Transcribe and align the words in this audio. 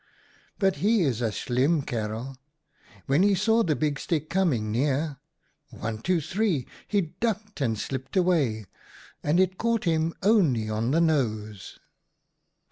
But 0.57 0.77
he 0.77 1.03
is 1.03 1.21
a 1.21 1.31
slim 1.31 1.83
kerel. 1.83 2.35
When 3.05 3.21
he 3.21 3.35
saw 3.35 3.61
the 3.61 3.75
big 3.75 3.99
stick 3.99 4.31
coming 4.31 4.71
near, 4.71 5.17
one, 5.69 5.99
two, 6.01 6.19
three, 6.19 6.65
he 6.87 7.13
ducked 7.19 7.61
and 7.61 7.77
slipped 7.77 8.17
away, 8.17 8.65
and 9.21 9.39
it 9.39 9.59
caught 9.59 9.83
him 9.83 10.15
only 10.23 10.67
on 10.71 10.89
the 10.89 11.01
nose. 11.01 11.77